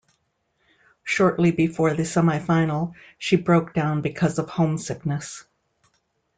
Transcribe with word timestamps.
Shortly 1.03 1.51
before 1.51 1.93
the 1.93 2.05
semi-final, 2.05 2.95
she 3.19 3.35
broke 3.35 3.75
down 3.75 4.01
because 4.01 4.39
of 4.39 4.49
homesickness. 4.49 5.45